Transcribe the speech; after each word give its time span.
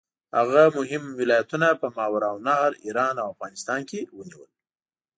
هغه 0.37 0.63
مهم 0.77 1.03
ولایتونه 1.19 1.67
په 1.81 1.87
ماوراالنهر، 1.97 2.71
ایران 2.85 3.15
او 3.21 3.27
افغانستان 3.33 3.79
کې 3.89 3.99
ونیول. 4.17 4.49